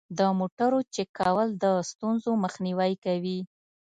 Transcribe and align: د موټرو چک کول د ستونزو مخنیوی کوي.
د 0.17 0.19
موټرو 0.39 0.79
چک 0.93 1.09
کول 1.19 1.47
د 1.63 1.65
ستونزو 1.89 2.31
مخنیوی 2.43 2.93
کوي. 3.05 3.39